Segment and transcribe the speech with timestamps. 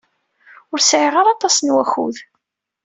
[0.71, 2.17] Ur sɛiɣ ara aṭas n wakud.